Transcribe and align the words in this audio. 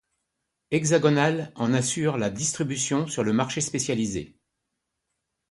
Hexagonal 0.71 1.51
en 1.53 1.75
assure 1.75 2.17
la 2.17 2.31
distribution 2.31 3.05
sur 3.05 3.23
le 3.23 3.33
marché 3.33 3.61
spécialisé. 3.61 4.35